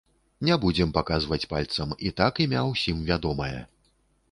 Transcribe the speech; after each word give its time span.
Не 0.47 0.55
будзем 0.63 0.93
паказваць 0.95 1.47
пальцам, 1.53 1.93
і 2.07 2.13
так 2.23 2.33
імя 2.47 2.65
ўсім 2.73 3.07
вядомае. 3.13 3.55